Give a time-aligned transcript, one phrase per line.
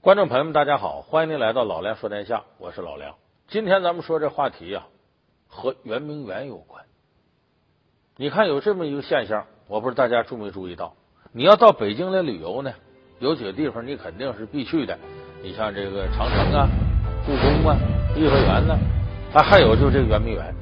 [0.00, 3.16] 观众朋友们，大家好，欢迎您来到老梁说天下，我是老梁。
[3.48, 4.86] 今天咱们说这话题啊，
[5.48, 6.84] 和圆明园有关。
[8.16, 10.94] 你看有这么一个现象，我不知道大家注没注意到？
[11.32, 12.72] 你要到北京来旅游呢，
[13.18, 14.96] 有几个地方你肯定是必去的。
[15.42, 16.68] 你像这个长城啊、
[17.26, 17.76] 故宫啊、
[18.14, 18.78] 颐和园呢，
[19.34, 20.54] 啊，还有就这个圆明园。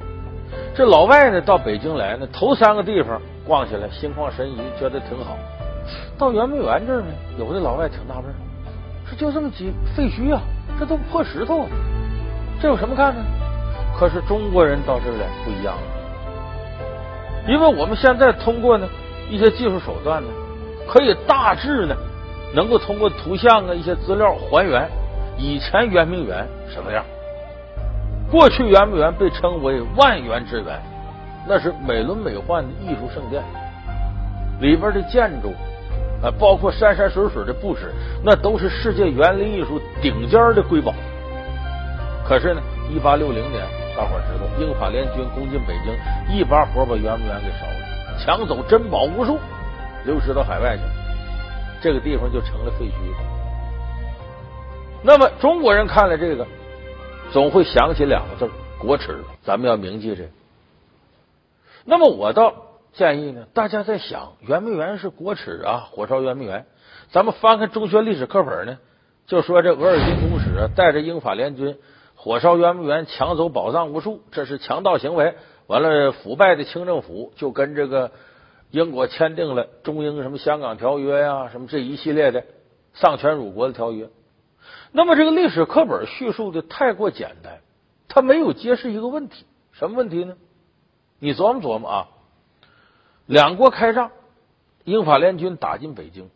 [0.75, 5.37] 这老外呢到北京来呢，头三个地方逛起来心旷神怡，觉得挺好。
[6.17, 8.33] 到圆明园这儿呢，有的老外挺纳闷。
[9.09, 10.41] 这就这么几废墟啊，
[10.79, 11.69] 这都破石头，啊，
[12.61, 13.21] 这有什么看呢？
[13.97, 15.81] 可是中国人到这儿来不一样了，
[17.47, 18.87] 因为我们现在通过呢
[19.29, 20.27] 一些技术手段呢，
[20.87, 21.95] 可以大致呢
[22.53, 24.87] 能够通过图像啊一些资料还原
[25.37, 27.03] 以前圆明园什么样。
[28.29, 30.79] 过去圆明园被称为万园之园，
[31.47, 33.41] 那是美轮美奂的艺术圣殿，
[34.59, 35.53] 里边的建筑。
[36.23, 40.93] 啊，包括山山水水的布置，那都是世界园林艺术顶尖的瑰宝。
[42.27, 43.63] 可是呢，一八六零年，
[43.95, 49.37] 大伙知道，英法联军攻进北京，一把火把圆明园给烧了，抢走珍宝无数，
[50.05, 50.83] 流失到海外去，
[51.81, 52.91] 这个地方就成了废墟。
[55.03, 56.47] 那么中国人看了这个，
[57.31, 59.23] 总会想起两个字国耻。
[59.43, 60.23] 咱们要铭记这。
[61.85, 62.66] 那么我倒。
[62.97, 66.65] 建议呢，大家在想，圆明园是国耻啊，火烧圆明园。
[67.11, 68.79] 咱们翻开中学历史课本呢，
[69.27, 71.77] 就说这额尔金公使带着英法联军
[72.15, 75.35] 火烧圆明园，抢走宝藏无数，这是强盗行为。
[75.67, 78.11] 完了，腐败的清政府就跟这个
[78.71, 82.45] 英国签订了中英什么香港条约呀，什么这一系列的
[82.95, 84.09] 丧权辱国的条约。
[84.91, 87.59] 那么这个历史课本叙述的太过简单，
[88.07, 90.35] 他没有揭示一个问题，什么问题呢？
[91.19, 92.07] 你琢磨琢磨啊。
[93.27, 94.11] 两国开战，
[94.85, 96.29] 英法联军打进北京。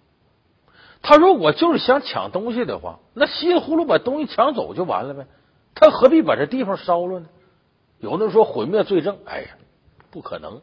[1.02, 5.26] 他如果就是想抢东西的话，那稀里糊涂把东西抢走就完了呗。
[5.74, 7.26] 他何必把这地方烧了呢？
[7.98, 9.48] 有的说毁灭罪证，哎呀，
[10.12, 10.62] 不可能！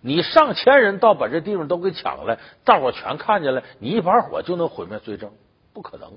[0.00, 5.32] 你上千人到把这地方都给抢了，大伙全看见了，你一把火就能毁灭罪证？
[5.74, 6.12] 不可能！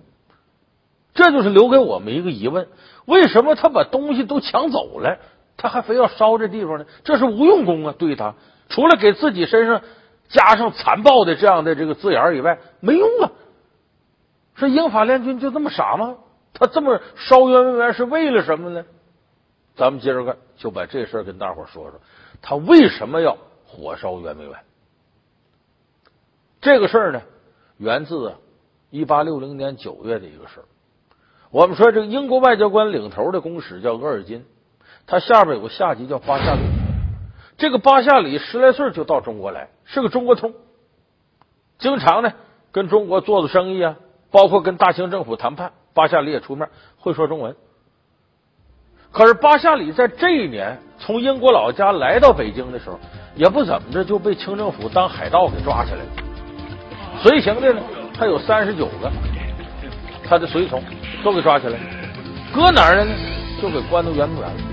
[1.15, 2.67] 这就是留给我们一个疑问：
[3.05, 5.17] 为什么他把东西都抢走了，
[5.57, 6.85] 他还非要烧这地方呢？
[7.03, 7.95] 这是无用功啊！
[7.97, 8.35] 对他。
[8.69, 9.81] 除了给自己身上
[10.29, 13.31] 加上残暴的这样的这个字眼以外，没用啊！
[14.55, 16.15] 说英法联军就这么傻吗？
[16.53, 18.85] 他这么烧圆明园是为了什么呢？
[19.75, 21.99] 咱们接着看，就把这事儿跟大伙说说，
[22.41, 24.59] 他为什么要火烧圆明园？
[26.61, 27.21] 这个事儿呢，
[27.77, 28.35] 源自啊
[28.89, 30.65] 一八六零年九月的一个事儿。
[31.49, 34.45] 我们说这个英国外交官领头的公使叫额尔金，
[35.07, 36.78] 他下边有个下级叫巴夏里。
[37.59, 40.53] 这个巴夏里十来岁就到中国来，是个中国通，
[41.77, 42.31] 经常呢
[42.71, 43.97] 跟中国做做生意啊，
[44.31, 45.73] 包括跟大清政府谈判。
[45.93, 47.55] 巴夏里也出面，会说中文。
[49.11, 52.97] 可是巴夏里在这一年从英国老家来到北京的时候，
[53.35, 56.09] 也不怎么着就被清政府当海盗给抓起来了。
[57.21, 57.81] 随行的呢，
[58.13, 59.11] 他有三十九个，
[60.23, 60.81] 他的随从
[61.25, 61.77] 都给抓起来，
[62.53, 63.11] 搁哪儿了呢？
[63.61, 64.68] 就给关到圆明园了。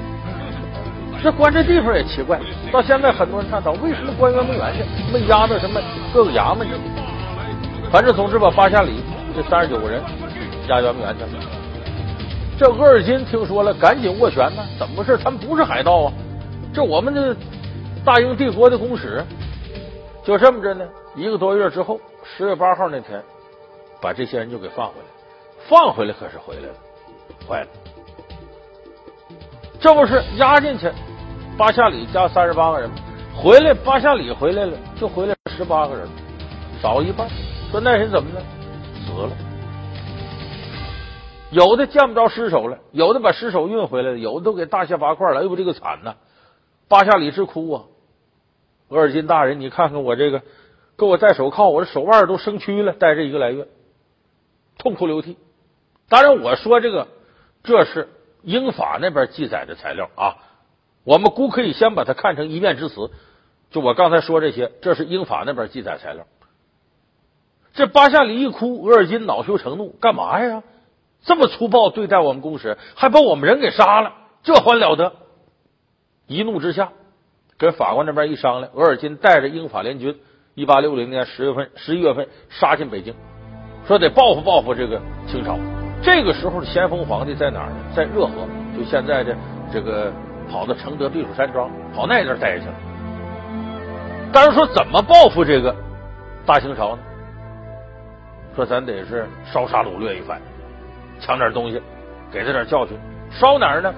[1.27, 2.39] 这关这地方也奇怪，
[2.71, 5.81] 到现在很多人探讨为什么关圆明园去，没压到什么
[6.15, 6.75] 各个衙门去。
[7.91, 9.03] 反正总之把巴夏里
[9.35, 10.01] 这三十九个人
[10.69, 11.43] 押圆明园去了。
[12.57, 14.63] 这额尔金听说了，赶紧斡旋呢。
[14.79, 15.19] 怎么回事？
[15.19, 16.13] 他们不是海盗啊，
[16.73, 17.35] 这我们的
[18.05, 19.21] 大英帝国的公使。
[20.23, 20.87] 就这么着呢，
[21.17, 23.21] 一个多月之后，十月八号那天，
[24.01, 25.07] 把这些人就给放回来。
[25.69, 26.75] 放回来可是回来了，
[27.49, 27.67] 坏了。
[29.81, 30.91] 这不是押进去，
[31.59, 32.91] 巴夏里加三十八个人
[33.35, 36.07] 回来，巴夏里回来了，就回来十八个人，
[36.83, 37.27] 少一半。
[37.71, 38.43] 说那人怎么了？
[39.07, 39.31] 死了。
[41.51, 45.41] 有的见不着尸首了，有的把尸首运回来了，有的都给大卸八块了。
[45.41, 46.17] 哎呦，这个惨呐！
[46.89, 47.85] 巴夏里直哭啊！
[48.89, 50.43] 额尔金大人，你看看我这个，
[50.99, 53.67] 给我戴手铐，我这手腕都生蛆了，戴这一个来月，
[54.77, 55.39] 痛哭流涕。
[56.11, 57.09] 当然，我说这个，
[57.63, 58.11] 这是。
[58.43, 60.37] 英法那边记载的材料啊，
[61.07, 63.13] 我们姑可以先把它看成一面之词。
[63.71, 66.27] 就我刚才说这些，这是英法那边记载材料。
[67.75, 70.65] 这巴夏里一哭，额尔金恼羞成怒，干嘛呀？
[71.23, 75.13] 这么粗暴对待我们公使，还把我们人给杀了，这还了得？
[76.27, 76.91] 一怒之下，
[77.57, 80.19] 跟法国那边一商量，额尔金带着英法联军，
[80.55, 83.15] 一八六零年十月份、十一月份杀进北京，
[83.87, 85.57] 说得报复报复这个清朝。
[86.03, 87.77] 这个时候的咸丰皇帝在哪儿呢？
[87.95, 88.33] 在热河，
[88.77, 89.37] 就现在的
[89.73, 90.13] 这个
[90.51, 92.75] 跑到承德避暑山庄，跑那边待去了。
[94.33, 95.75] 但是说怎么报复这个
[96.45, 97.03] 大清朝呢？
[98.55, 100.41] 说咱得是烧杀掳掠一番。
[101.21, 101.81] 抢点东西，
[102.31, 102.97] 给他点教训。
[103.31, 103.93] 烧哪儿呢？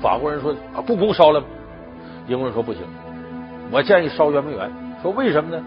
[0.00, 1.42] 法国人说啊，故宫烧了。
[2.26, 2.82] 英国人说不行，
[3.70, 4.70] 我建议烧圆明园。
[5.02, 5.62] 说为什么呢？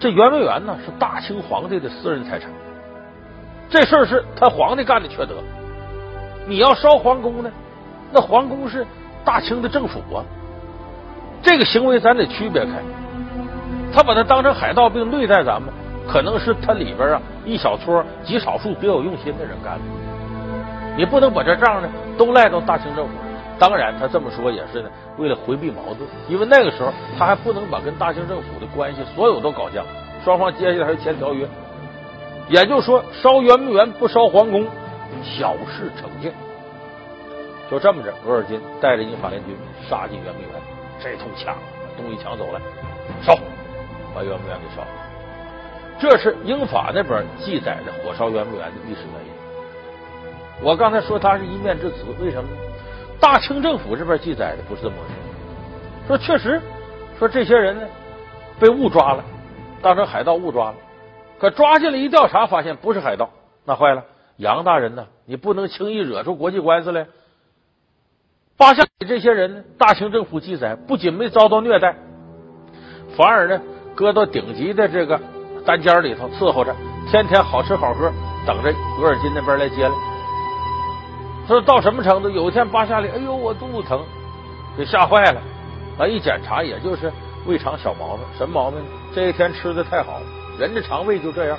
[0.00, 2.50] 这圆明园呢是大清皇帝的私人财产，
[3.68, 5.34] 这事儿是他皇帝干的缺德。
[6.46, 7.50] 你要烧皇宫呢，
[8.12, 8.86] 那皇宫是
[9.28, 10.24] 大清的政府啊，
[11.42, 12.72] 这个行为咱得区别开。
[13.92, 15.70] 他把它当成海盗并对待咱们，
[16.10, 19.84] 可能是他里边啊一小撮极少数别有用心的人干的。
[20.96, 23.12] 你不能把这账呢都赖到大清政府。
[23.58, 24.88] 当然，他这么说也是呢，
[25.18, 29.84] 为了回避矛盾，因为那个时候他还不能把跟大清政府的关系所有都搞僵，
[30.24, 31.46] 双方接下来还签条约。
[32.48, 34.66] 也就是说，烧圆明园不烧皇宫，
[35.22, 36.32] 小事成建。
[37.70, 39.54] 就这么着，额尔金带着英法联军
[39.88, 40.60] 杀进圆明园，
[41.00, 42.60] 这通抢把东西抢走了，
[43.22, 43.34] 烧，
[44.14, 44.88] 把圆明园给烧了。
[46.00, 49.32] 这是英法那边记载的火烧圆明园的历史原因。
[50.62, 52.56] 我刚才说他是一面之词，为什么呢？
[53.20, 55.14] 大清政府这边记载的不是这么回事，
[56.06, 56.62] 说确实
[57.18, 57.86] 说这些人呢
[58.58, 59.22] 被误抓了，
[59.82, 60.76] 当成海盗误抓了，
[61.38, 63.28] 可抓进来一调查，发现不是海盗，
[63.64, 64.04] 那坏了，
[64.36, 67.06] 杨大人呢，你不能轻易惹出国际官司来。
[68.58, 71.94] 巴夏里这些人呢，大清政府记载不仅没遭到虐待，
[73.16, 73.60] 反而呢
[73.94, 75.20] 搁到顶级的这个
[75.64, 76.74] 单间里头伺候着，
[77.08, 78.12] 天天好吃好喝，
[78.44, 79.94] 等着额尔金那边来接来。
[81.46, 82.28] 说到什么程度？
[82.28, 84.04] 有一天巴夏里，哎呦，我肚子疼，
[84.76, 85.40] 给吓坏了。
[85.96, 87.12] 啊，一检查，也就是
[87.46, 88.26] 胃肠小毛病。
[88.36, 88.86] 什么毛病呢？
[89.14, 90.20] 这一天吃的太好，
[90.58, 91.56] 人的肠胃就这样。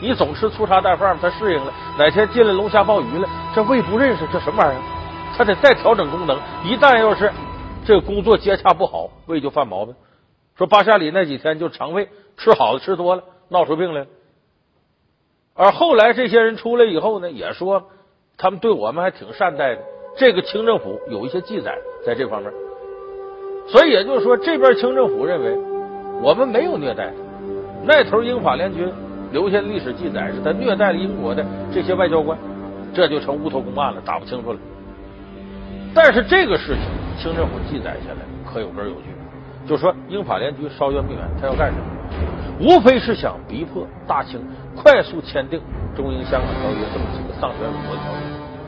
[0.00, 1.72] 你总吃粗茶淡饭，他适应了。
[1.96, 4.82] 哪天进来龙虾鲍鱼了，这胃不认识，这什么玩意儿？
[5.36, 6.38] 他得再调整功能。
[6.64, 7.32] 一旦要是
[7.84, 9.94] 这个工作接洽不好，胃就犯毛病。
[10.56, 14.06] 说巴夏里那几天就肠胃吃好的吃多了，闹出病来。
[15.54, 17.90] 而后来这些人出来以后呢，也说。
[18.42, 19.82] 他们对我们还挺善待的，
[20.16, 21.76] 这个清政府有一些记载
[22.06, 22.50] 在这方面，
[23.68, 25.54] 所以也就是说，这边清政府认为
[26.22, 27.12] 我们没有虐待，
[27.84, 28.90] 那头英法联军
[29.30, 32.38] 留下历史记载是他虐待了英国的这些外交官，
[32.94, 34.58] 这就成乌头公案了，打不清楚了。
[35.94, 36.84] 但是这个事情
[37.18, 38.20] 清政府记载下来
[38.50, 39.06] 可有根有据，
[39.66, 41.84] 就说英法联军烧圆明园，他要干什么？
[42.60, 44.40] 无非是想逼迫大清
[44.76, 45.60] 快速签订
[45.96, 48.20] 中英香港条约这么几个丧权辱国条约。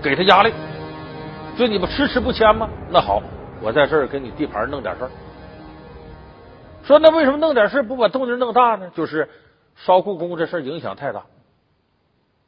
[0.02, 0.52] 给他压力，
[1.56, 2.68] 就你们迟迟不签吗？
[2.90, 3.22] 那好，
[3.60, 5.10] 我在这儿给你地盘弄点事儿。
[6.82, 8.90] 说那为什么弄点事不把动静弄大呢？
[8.96, 9.28] 就是
[9.76, 11.22] 烧故宫这事影响太大。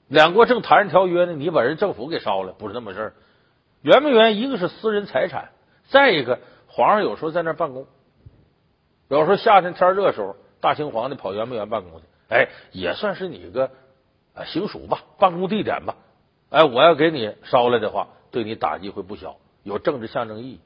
[0.08, 3.12] 两国正谈着条约呢，你把人政府给烧了，不是那么事儿。
[3.84, 5.50] 圆明园一个是私人财产，
[5.90, 7.86] 再一个皇上有时候在那儿办公，
[9.08, 13.70] 有时候夏天天热时候，大清皇帝跑圆明园办公去，哎，也算是你个
[14.46, 15.96] 行署吧，办公地点吧。
[16.48, 20.60] 哎，我要给你烧了的话，对你打击会不小，有政治象征意义。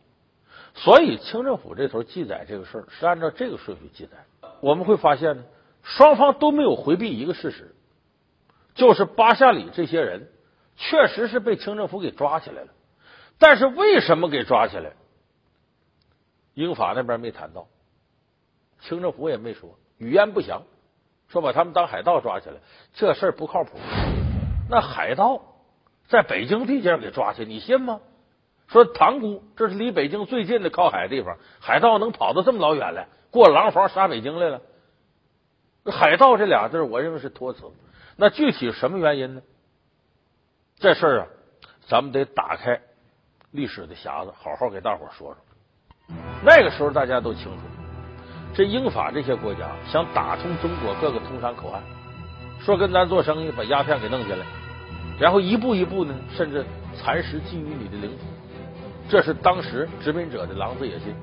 [0.74, 4.48] 所以清政府这头记载这个事儿是按照这个顺序记载。
[4.60, 5.42] 我们会发现呢，
[5.82, 7.74] 双方都没有回避一个事实，
[8.76, 10.28] 就是巴夏里这些人
[10.76, 12.68] 确实是被清政府给抓起来了。
[13.38, 14.93] 但是为什么给抓起来？
[16.55, 17.69] 英法那边没谈到，
[18.81, 20.62] 清政府也没说，语焉不详，
[21.29, 22.56] 说把他们当海盗抓起来，
[22.94, 23.79] 这事不靠谱。
[24.69, 25.42] 那海盗。
[26.09, 28.00] 在北京地界给抓去，你信吗？
[28.66, 34.62] 说塘沽这是离北京最近的靠海地方，海盗能跑到这么老远来，过廊坊杀北京来了？
[35.85, 37.62] 海盗这俩字，我认为是托词。
[38.16, 39.42] 那具体什么原因呢？
[40.78, 41.26] 这事啊，
[41.88, 42.80] 咱们得打开
[43.52, 46.17] 历史的匣子，好好给大伙说说。
[46.43, 47.62] 那个时候大家都清楚，
[48.55, 51.83] 这英法这些国家想打通中国各个通商口岸，
[52.61, 54.45] 说跟咱做生意，把鸦片给弄进来。
[55.19, 56.64] 然后一步一步呢，甚至
[56.95, 58.25] 蚕食觊觎你的领土，
[59.09, 61.14] 这是当时殖民者的狼子野心。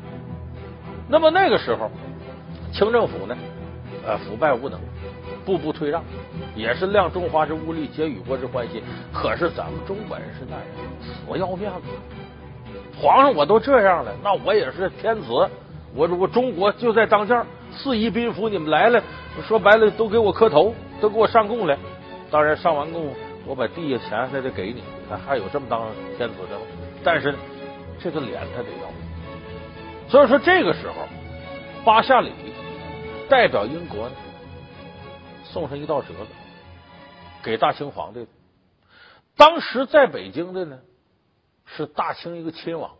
[1.07, 1.89] 那么那个时候，
[2.73, 3.37] 清政府呢，
[4.05, 4.79] 呃，腐败无能，
[5.45, 6.03] 步步退让，
[6.55, 8.81] 也是量中华之物力，结与国之欢心。
[9.13, 10.65] 可是咱们中国人是那样，
[11.01, 11.87] 死要面子。
[12.99, 15.27] 皇上我都这样了，那我也是天子，
[15.93, 19.01] 我我中国就在当间，四夷宾服，你们来了，
[19.47, 21.77] 说白了都给我磕头，都给我上供来。
[22.31, 23.13] 当然上完供。
[23.47, 25.81] 我把地下钱还得给你，还还有这么当
[26.17, 26.35] 天子。
[26.49, 26.65] 的吗？
[27.03, 27.31] 但是
[27.99, 30.95] 这个脸他得要，所以说这个时候，
[31.85, 32.31] 巴夏里
[33.29, 34.15] 代表英国呢，
[35.55, 36.27] 送上一道折子
[37.41, 38.27] 给大清皇帝。
[39.37, 40.79] 当时在北京的呢
[41.65, 42.91] 是大清一个亲王，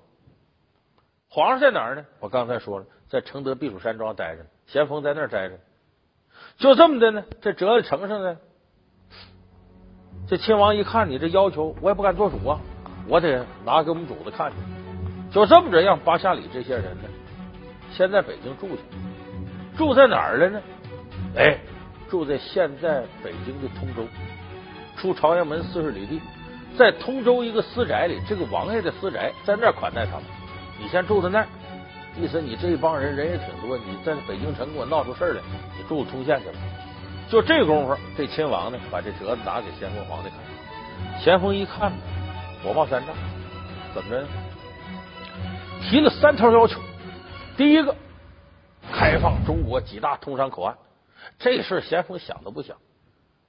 [1.30, 2.06] 皇上在哪儿呢？
[2.22, 5.60] 我刚才说了，在承德避暑山庄待着，咸丰在那儿待着，
[6.58, 8.38] 就这么的呢，这折子呈上呢。
[10.30, 12.62] 这亲王一看你这要求，我也不敢做主啊，
[13.10, 14.58] 我得拿给我们主子看去。
[15.30, 17.10] 就这么着，让巴夏里这些人呢，
[17.92, 18.82] 先在北京住下。
[19.76, 20.62] 住在哪儿了呢？
[21.36, 21.60] 哎，
[22.10, 24.08] 住在现在北京的通州，
[24.96, 26.22] 出朝阳门四十里地，
[26.78, 30.24] 在通州一个私宅里，这个王爷的私宅，在那儿款待他们。
[30.80, 31.48] 你先住在那儿，
[32.20, 35.42] 意思你这一帮人人也挺多，你在北京城给我闹出事儿来，
[35.78, 36.56] 你住通县去了。
[37.28, 41.20] 就这功夫，这亲王呢，把这折子拿给咸丰皇帝看。
[41.20, 41.98] 咸丰一看呢，
[42.64, 43.16] 火冒三丈，
[43.94, 44.28] 怎么着？
[45.82, 46.80] 提了三条要求。
[47.58, 47.96] 第一个，
[48.92, 50.76] 开放中国几大通商口岸。
[51.40, 52.78] 这事咸丰想都不想。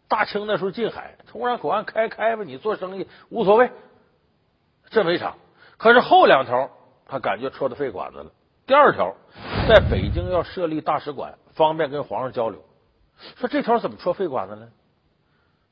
[0.08, 3.70] 大清那时候近海，通商口岸开开吧，你做生意无所谓，
[4.90, 5.34] 这没啥。
[5.76, 6.70] 可是后两条，
[7.06, 8.30] 他感觉戳到肺管子了。
[8.66, 9.14] 第二条，
[9.68, 12.64] 在北京要设立大使馆，方便跟皇上交流。
[13.36, 14.68] 说这条怎么戳肺管子呢？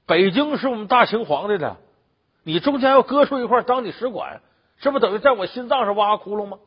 [0.07, 1.77] 北京是我们大清皇帝的，
[2.43, 4.43] 你中间要割出一块当你使馆，
[4.81, 6.59] 这不等于在我心脏上挖个窟窿吗？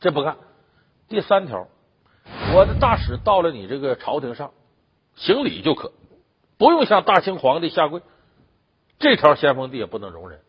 [0.00, 0.36] 这不干。
[1.08, 1.68] 第三条，
[2.54, 4.52] 我的大使到了你这个朝廷上，
[5.16, 5.92] 行礼就可，
[6.58, 8.02] 不用向大清皇帝下跪。
[8.98, 10.40] 这条咸丰帝也不能容忍。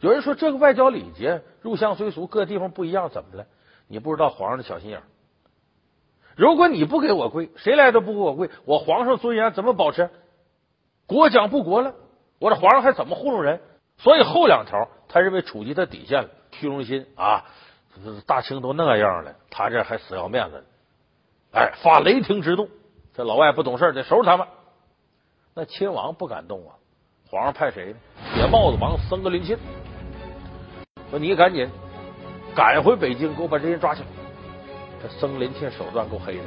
[0.00, 3.46] 有人说这个外交礼节入乡随俗，各地方不一样，怎么了？
[3.88, 5.02] 你不知道皇上的小心眼。
[6.34, 10.10] 如果你不给我跪，谁来都不给我跪，我皇上尊严怎么保持？
[11.06, 11.94] 国将不国了，
[12.38, 13.60] 我这皇上还怎么糊弄人？
[13.98, 17.44] 所以后两条，他认为触及他底线了，虚荣心啊！
[18.26, 20.64] 大清都那样了，他这还死要面子，
[21.56, 22.68] 哎，发雷霆之怒。
[23.14, 24.46] 这老外不懂事得收拾他们。
[25.54, 26.76] 那亲王不敢动啊，
[27.30, 27.98] 皇上派谁呢？
[28.34, 29.58] 铁帽子王僧格林沁，
[31.08, 31.66] 说你赶紧
[32.54, 34.06] 赶回北京，给我把这人抓起来。
[35.02, 36.42] 这僧林沁手段够黑的，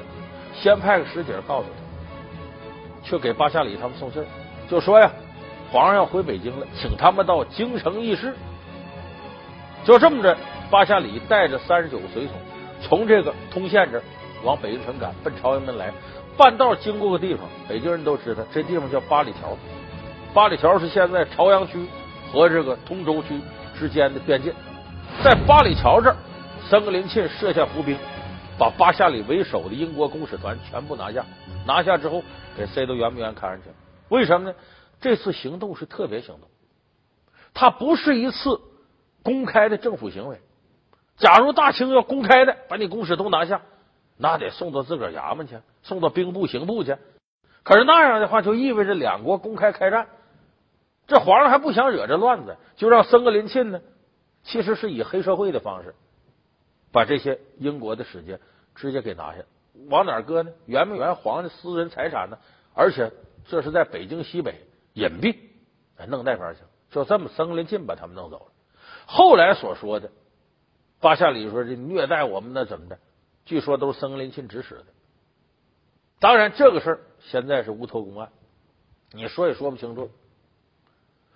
[0.53, 4.23] 先派个使者告诉他，去给巴夏里他们送信
[4.69, 5.11] 就说呀，
[5.71, 8.35] 皇上要回北京了，请他们到京城议事。
[9.83, 10.37] 就这么着，
[10.69, 12.35] 巴夏里带着三十九个随从，
[12.79, 14.03] 从这个通县这儿
[14.43, 15.91] 往北京城赶，奔朝阳门来。
[16.38, 19.58] 半道经过个地方，北京人都知道，这地方叫八里桥。
[20.34, 21.86] 八里桥是现在朝阳区
[22.31, 23.41] 和这个通州区
[23.77, 24.53] 之间的边界。
[25.24, 26.15] 在八里桥这儿，
[26.69, 27.98] 僧格林沁设下伏兵。
[28.58, 31.25] 把巴夏里为首的英国公使团全部拿下，
[31.65, 32.22] 拿下之后
[32.58, 33.69] 给塞到圆明园看上去。
[34.10, 34.55] 为什么呢？
[35.00, 36.50] 这次行动是特别行动，
[37.53, 38.60] 它不是一次
[39.24, 40.41] 公开的政府行为。
[41.17, 43.62] 假如大清要公开的把你公使都拿下，
[44.21, 46.97] 那得送到自个儿衙门去，送到兵部、刑部去。
[47.63, 50.09] 可是那样的话，就意味着两国公开开战。
[51.07, 53.79] 这皇上还不想惹这乱子，就让僧格林沁呢，
[54.43, 55.95] 其实是以黑社会的方式。
[56.91, 58.41] 把这些英国的使节
[58.75, 59.43] 直接给拿下，
[59.89, 60.51] 往哪搁呢？
[60.65, 62.38] 圆明园皇的私人财产呢？
[62.73, 63.13] 而且
[63.47, 65.38] 这是在北京西北隐蔽，
[66.07, 66.59] 弄那边去，
[66.91, 68.45] 就这么僧格林沁把他们弄走了。
[69.05, 70.11] 后来所说的
[70.99, 72.99] 巴夏里说这虐待我们的怎么的？
[73.46, 74.86] 据说都是僧林沁指使的。
[76.19, 78.29] 当然，这个事儿现在是无头公案，
[79.13, 80.12] 你说也说不清楚。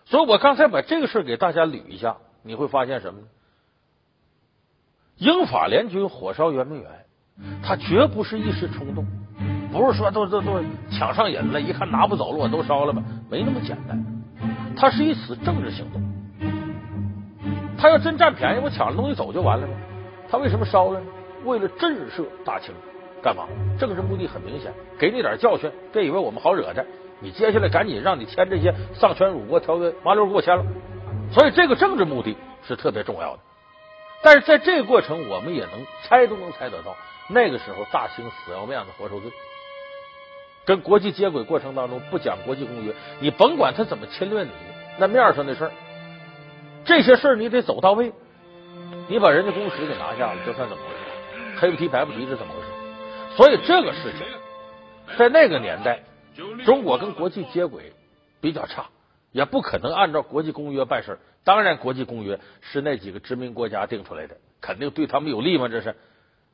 [0.05, 3.27] 所以我刚才把这个事给大家捋一下，你会发现什么呢？
[5.15, 7.05] 英法联军火烧圆明园，
[7.63, 9.05] 他绝不是一时冲动，
[9.71, 13.01] 不是说都都都抢上瘾了，一看拿不走了，我都烧了吧？
[13.29, 14.03] 没那么简单，
[14.75, 16.01] 他是一次政治行动。
[17.77, 19.73] 他要真占便宜，我抢了东西走就完了吗？
[20.29, 21.05] 他为什么烧了呢？
[21.43, 22.73] 为了震慑大清，
[23.21, 23.47] 干嘛？
[23.79, 26.85] 政治目的很明显，给你点教训，别以为我们好惹的。
[27.19, 30.65] 你接下来赶紧让你签这些丧权辱国条约，麻溜给我签了。
[31.31, 32.35] 所以这个政治目的
[32.67, 33.39] 是特别重要的。
[34.21, 35.71] 但是在这个过程，我们也能
[36.03, 36.95] 猜都能猜得到，
[37.29, 39.31] 那个时候大清死要面子活受罪，
[40.65, 44.49] 跟国际接轨过程当中不讲国际公约，你甭管他怎么侵略你，
[44.97, 45.71] 那面上的事儿，
[46.85, 48.11] 这些事儿你得走到位，
[49.07, 51.12] 你把人家公使给拿下了，这算怎么回事？
[51.57, 52.67] 黑不提白不提是怎么回事？
[53.37, 54.27] 所以这个事情
[55.17, 56.01] 在那个年代，
[56.65, 57.93] 中国跟国际接轨
[58.41, 58.89] 比较差，
[59.31, 61.19] 也不可能按照国际公约办事。
[61.43, 65.67] 当然，国际公约是那几个殖民国家定出来的，肯定对他们有利吗？
[65.67, 65.95] 这是。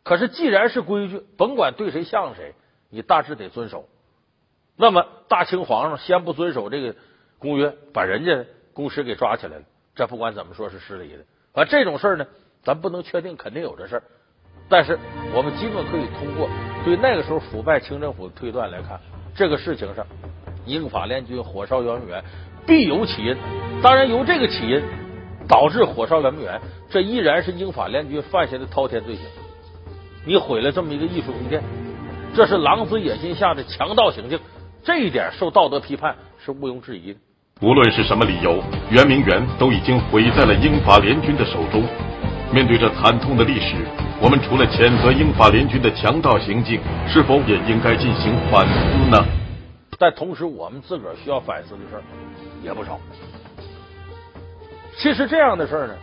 [0.04, 2.56] 可是，既然是规矩，甭管对谁像谁，
[2.90, 3.88] 你大致得遵守。
[4.76, 6.96] 那么，大清皇上先不遵守这个
[7.38, 9.64] 公约，把人家公使给抓起来了，
[9.94, 11.26] 这不管怎么说是失礼的。
[11.54, 12.26] 啊，这种事儿呢，
[12.64, 14.04] 咱不能确定肯定有这事儿，
[14.70, 14.98] 但是
[15.34, 16.48] 我们基本可以通过
[16.86, 19.00] 对那个时候腐败清政府的推断来看，
[19.36, 20.06] 这个事情上，
[20.66, 22.24] 英法联军火烧圆明园。
[22.68, 23.36] 必有起因，
[23.82, 24.80] 当然由这个起因
[25.48, 29.26] 导致火烧圆明园，这依然是英法联军犯下的滔天罪行。
[30.24, 31.64] 你毁了这么一个艺术宫殿，
[32.36, 34.40] 这是狼子野心下的强盗行径，
[34.84, 37.20] 这一点受道德批判是毋庸置疑的。
[37.62, 38.62] 无论是什么理由，
[38.92, 41.84] 圆明园都已经毁在了英法联军的手中。
[42.52, 43.76] 面对这惨痛的历史，
[44.20, 49.24] 我们除了谴责英法联军的强盗行径，是否也应该进行反思呢？
[50.00, 52.02] 但同时，我们自个儿需要反思的事儿
[52.64, 53.00] 也不少。
[54.98, 55.94] 其实这样的事儿呢，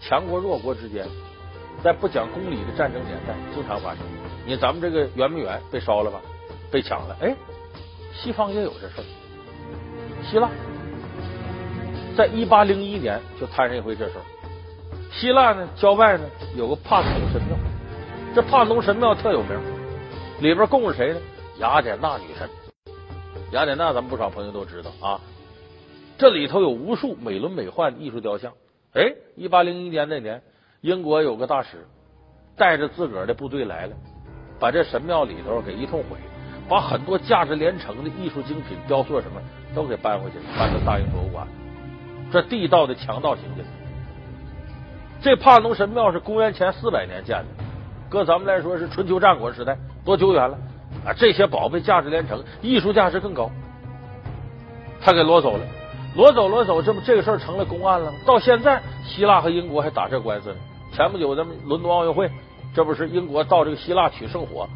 [0.00, 1.06] 强国弱国之间，
[1.84, 3.98] 在不讲公理的战争年代经常发生。
[4.44, 6.18] 你咱们这个圆明园被烧了吧，
[6.68, 7.32] 被抢了，哎，
[8.12, 9.04] 西方也有这事儿。
[10.28, 10.48] 希腊
[12.16, 14.24] 在一八零一年就摊上一回这事儿。
[15.16, 16.24] 希腊呢，郊外呢
[16.56, 17.56] 有个帕特农神庙，
[18.34, 19.58] 这帕特农神庙特有名，
[20.40, 21.20] 里边供着谁呢？
[21.58, 22.46] 雅典娜女神。
[23.50, 25.18] 雅典娜，咱们不少朋友都知道啊。
[26.18, 28.52] 这里头有无数美轮美奂的艺术雕像。
[28.92, 30.42] 哎，一八零一年那年，
[30.82, 31.86] 英国有个大使
[32.54, 33.96] 带着自个儿的部队来了，
[34.60, 36.18] 把这神庙里头给一通毁，
[36.68, 39.40] 把很多价值连城的艺术精品、雕塑什么
[39.74, 41.48] 都给搬回去了，搬到大英博物馆。
[42.30, 43.64] 这地道的强盗行径。
[45.20, 47.64] 这帕农神庙是公元前四百年建的，
[48.08, 50.56] 搁咱们来说是春秋战国时代，多久远了
[51.04, 51.12] 啊！
[51.16, 53.50] 这些宝贝价值连城，艺术价值更高，
[55.00, 55.60] 他给挪走了，
[56.14, 58.18] 挪走挪走，这不这个事儿成了公案了吗？
[58.24, 60.56] 到现在，希腊和英国还打这官司呢。
[60.92, 62.30] 前不久咱们伦敦奥运会，
[62.74, 64.68] 这不是英国到这个希腊取圣火，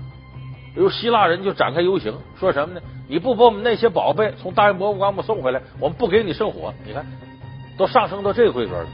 [0.74, 2.80] 由希腊人就展开游行，说什么呢？
[3.08, 6.72] 你不把我们那些宝贝从大英博物馆给我们送回来，我们不给你圣火。
[6.84, 7.06] 你看，
[7.76, 8.86] 都上升到这个规格了。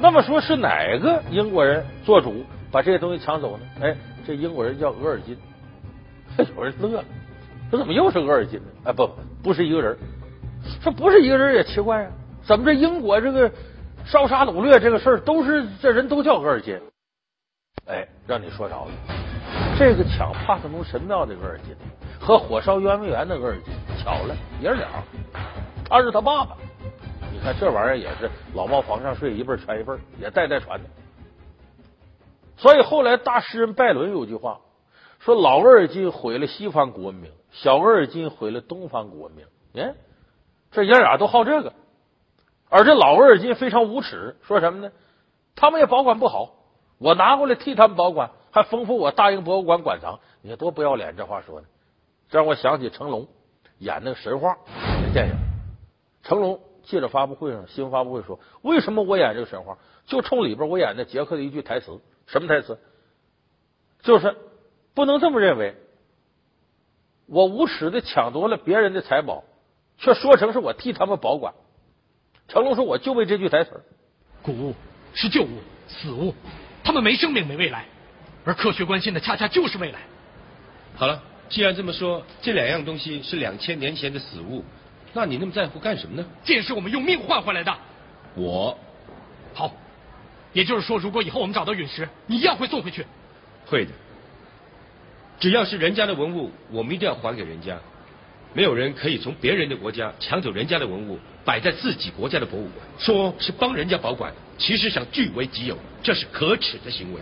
[0.00, 3.64] 那么说是哪个英国人做主把这些东西抢走呢？
[3.82, 5.36] 哎，这英国人叫额尔金。
[6.56, 7.04] 有人乐了，
[7.70, 8.66] 说怎么又是额尔金呢？
[8.84, 9.10] 哎，不，
[9.42, 9.96] 不是一个人。
[10.80, 12.10] 说不是一个人也奇怪啊，
[12.42, 13.50] 怎么这英国这个
[14.04, 16.80] 烧杀掳掠这个事儿都是这人都叫额尔金？
[17.86, 18.90] 哎，让你说着了，
[19.78, 21.74] 这个抢帕特农神庙的额尔金
[22.20, 24.86] 和火烧圆明园的额尔金巧了，爷俩，
[25.88, 26.56] 他是他爸爸。
[27.54, 30.88] 这玩意儿也是老猫房上睡，一辈传一辈，也代代传的。
[32.56, 34.60] 所以后来大诗人拜伦有句话
[35.20, 39.94] 说：“老额尔金毁了西方古文明，小额尔金毁了东方古文明。”哎，
[40.72, 41.72] 这爷俩都好这个，
[42.68, 44.90] 而这老额尔金非常无耻，说什么呢？
[45.54, 46.54] 他们也保管不好，
[46.98, 50.18] 我拿过来替他们保管，还丰富我大英博物馆馆藏。
[50.42, 51.66] 你看多不要脸，这话说的，
[52.28, 53.28] 这让我想起成龙
[53.78, 54.56] 演那个神话
[55.02, 55.34] 那电影，
[56.22, 56.60] 成龙。
[56.88, 59.76] 记者发布会上，新闻发布会说：“为什么我演这个神话？
[60.06, 62.78] 就冲里边我演的杰克的一句台词，什么台词？
[64.00, 64.34] 就是
[64.94, 65.74] 不能这么认为，
[67.26, 69.44] 我无耻的抢夺了别人的财宝，
[69.98, 71.52] 却说成是我替他们保管。”
[72.48, 73.82] 成龙说：“我就为这句台词。”
[74.42, 74.74] 古物
[75.12, 76.34] 是旧物、死物，
[76.82, 77.84] 他们没生命、没未来，
[78.46, 80.00] 而科学关心的恰恰就是未来。
[80.96, 84.64] 好了，既然这么说，这两样东西是两千年前的死物。
[85.12, 86.26] 那你那么在乎干什么呢？
[86.44, 87.74] 剑是我们用命换回来的。
[88.34, 88.78] 我，
[89.54, 89.72] 好，
[90.52, 93.04] 也就是说，如果以后我们找到陨石，你一样会送回去。
[93.66, 93.90] 会的。
[95.40, 97.78] 只要是人家的文物，我们一定要还给人家。
[98.54, 107.20] 没有人可以从别人的国家抢走人家的文物，摆在自己国家的博物馆，说是帮人家保管，其实想据为己有，这是可耻的行为。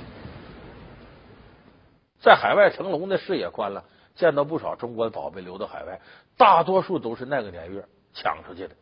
[2.20, 3.84] 在海外，成龙的视野宽了。
[4.16, 6.00] 见到不少中国的宝贝流到海外，
[6.36, 8.74] 大多数都是那个年月抢出去的。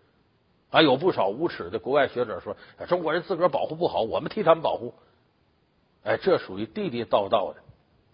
[0.71, 2.57] 还有不少无耻的国外学者说，
[2.88, 4.95] 中国人自个儿保护不好，我们替他们保护。
[6.03, 7.61] 哎，这属于地地道道的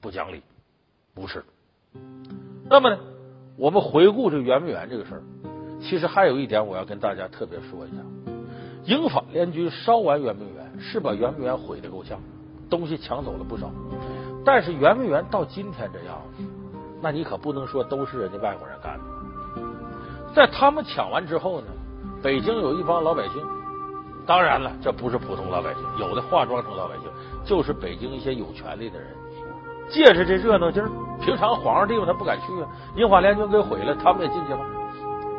[0.00, 0.42] 不讲理，
[1.16, 1.42] 无耻。
[2.68, 2.98] 那么呢，
[3.57, 5.22] 我们回顾这圆明园这个事儿，
[5.81, 7.96] 其实还有一点我要跟大家特别说一下：
[8.85, 12.20] 英法联军烧完圆明园，是把圆明园毁的够呛，
[12.68, 13.70] 东西抢走了不少。
[14.44, 16.22] 但是圆明园到今天这样。
[17.03, 19.05] 那你可不能说都是人家外国人干的，
[20.35, 21.66] 在他们抢完之后呢，
[22.23, 23.43] 北京有一帮老百姓，
[24.27, 27.09] 当然了，这不是普通老百姓，有的化妆成老百姓，
[27.45, 29.09] 就是北京一些有权利的人，
[29.90, 30.88] 借着这热闹劲儿，
[31.21, 34.61] 平常皇上地方他不敢去啊，英法联军给毁了，他们也进去了，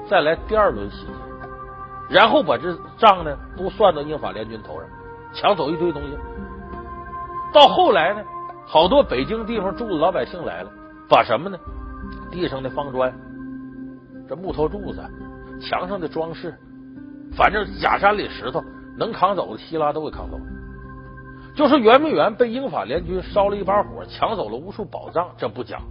[0.09, 1.13] 再来第二轮袭击，
[2.09, 4.89] 然后把这账呢都算到英法联军头上，
[5.33, 6.17] 抢走一堆东西，
[7.53, 8.21] 到后来呢，
[8.65, 10.69] 好多北京地方住的老百姓来了。
[11.09, 11.57] 把什么呢？
[12.31, 13.13] 地上的方砖、
[14.31, 15.03] 这木头柱子、
[15.59, 16.55] 墙上的装饰，
[17.35, 18.63] 反正假山里石头
[18.97, 20.43] 能扛走的，希腊都给扛走了。
[21.53, 25.81] 就是圆明园被英法联军烧了一把火，抢走了无数宝藏，这不讲。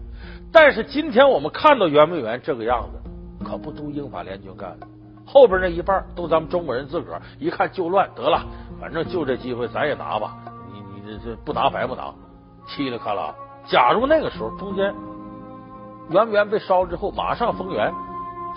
[0.51, 4.87] 但是今天我们看到圆明园这个样子，可不都英法联军干的？
[5.27, 8.43] 后边那一半都咱们中国人自个儿一看就乱，得了，
[8.81, 10.39] 反正就这机会，咱也拿吧。
[10.73, 12.05] 你你这这不拿白不拿，
[12.67, 13.35] 嘁哩喀啦。
[13.67, 14.95] 假如那个时候中间。
[16.09, 17.95] 圆明园被烧了之后，马上封园，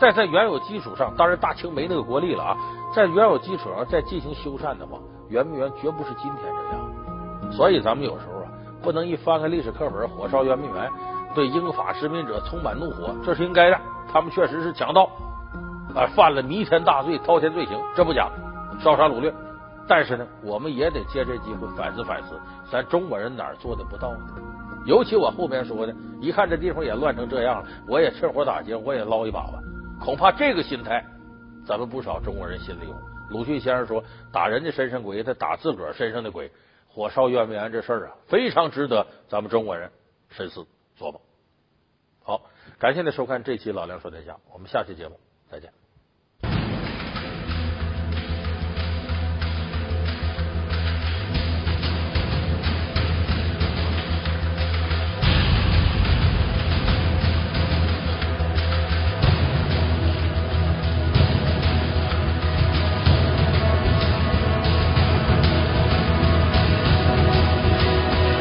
[0.03, 2.57] 再在原有基础上，当然大清没那个国力了啊，
[2.93, 7.51] 在原有基础上再进行修缮的话，圆明园绝不是今天这样。
[7.53, 10.91] 所以咱们有时候啊，不能一翻开历史课本，火烧圆明园，
[11.33, 13.79] 对英法殖民者充满怒火，这是应该的。
[14.11, 15.09] 他们确实是强盗
[15.95, 18.29] 啊，犯了弥天大罪、滔天罪行，这不假，
[18.81, 19.33] 烧杀掳掠。
[19.87, 22.37] 但是呢，我们也得借这机会反思反思，
[22.69, 24.19] 咱中国人哪儿做的不到呢？
[24.85, 29.53] 尤其我后边说的，一看这地方也乱成这样了，我也趁火打劫，我也捞一把吧。
[30.03, 31.01] 恐怕这个心态，
[31.65, 32.93] 咱们不少中国人心里有。
[33.29, 36.51] 鲁迅先生说：“打人家身上鬼，他打自个儿身上的鬼。”
[36.89, 39.89] 火烧圆明园这事儿啊，非常值得咱们中国人
[40.29, 40.67] 深思
[40.99, 41.19] 琢磨。
[42.21, 42.41] 好，
[42.77, 45.17] 感谢您收看这期《老梁说天下》，我们下期节目
[45.49, 45.82] 再见。